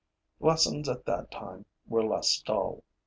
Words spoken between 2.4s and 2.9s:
dull.